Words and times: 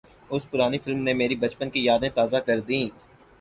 اُس 0.31 0.43
پرانی 0.51 0.77
فلم 0.83 0.99
نے 1.03 1.13
میری 1.13 1.35
بچپن 1.35 1.69
کی 1.69 1.79
یادیں 1.85 2.09
تازہ 2.15 2.37
کردیں 2.45 2.79